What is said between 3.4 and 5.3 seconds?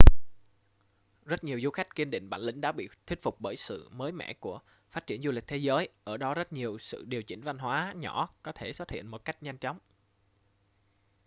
bởi sự mới mẻ của phát triển